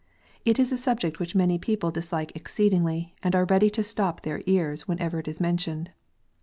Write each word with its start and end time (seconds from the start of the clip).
It 0.45 0.57
is 0.57 0.71
a 0.71 0.79
subject 0.79 1.19
which 1.19 1.35
many 1.35 1.59
people 1.59 1.91
dislike 1.91 2.31
exceedingly, 2.33 3.13
and 3.21 3.35
are 3.35 3.45
ready 3.45 3.69
to 3.69 3.83
stop 3.83 4.21
their 4.23 4.41
ears 4.47 4.87
whenever 4.87 5.19
it 5.19 5.27
is 5.27 5.39
mentioned. 5.39 5.91